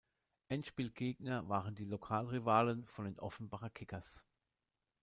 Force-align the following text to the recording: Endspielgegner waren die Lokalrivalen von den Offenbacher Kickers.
Endspielgegner 0.47 1.47
waren 1.47 1.75
die 1.75 1.85
Lokalrivalen 1.85 2.87
von 2.87 3.05
den 3.05 3.19
Offenbacher 3.19 3.69
Kickers. 3.69 4.25